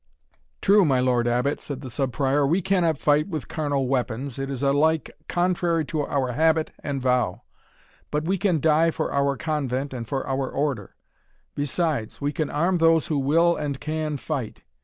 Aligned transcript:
"True, 0.63 0.83
my 0.83 0.99
Lord 0.99 1.27
Abbot," 1.27 1.59
said 1.59 1.81
the 1.81 1.91
Sub 1.91 2.11
Prior, 2.11 2.43
"we 2.43 2.59
cannot 2.59 2.97
fight 2.97 3.27
with 3.27 3.47
carnal 3.47 3.87
weapons, 3.87 4.39
it 4.39 4.49
is 4.49 4.63
alike 4.63 5.11
contrary 5.27 5.85
to 5.85 6.07
our 6.07 6.31
habit 6.31 6.71
and 6.83 6.99
vow; 7.03 7.43
but 8.09 8.23
we 8.25 8.39
can 8.39 8.59
die 8.59 8.89
for 8.89 9.13
our 9.13 9.37
Convent 9.37 9.93
and 9.93 10.07
for 10.07 10.25
our 10.25 10.49
Order. 10.49 10.95
Besides, 11.53 12.19
we 12.19 12.31
can 12.31 12.49
arm 12.49 12.77
those 12.77 13.05
who 13.13 13.19
will 13.19 13.55
and 13.55 13.79
can 13.79 14.17
fight. 14.17 14.63